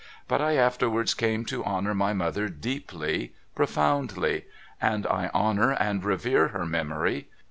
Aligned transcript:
But 0.27 0.41
I 0.41 0.55
afterwards 0.55 1.13
came 1.13 1.45
to 1.45 1.63
honour 1.63 1.93
my 1.93 2.11
mother 2.11 2.49
deeply, 2.49 3.35
profoundly. 3.53 4.45
And 4.81 5.05
I 5.05 5.29
honour 5.31 5.73
and 5.73 6.03
revere 6.03 6.47
her 6.47 6.65
memory. 6.65 7.27